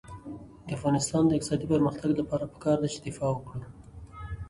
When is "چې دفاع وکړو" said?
2.93-3.61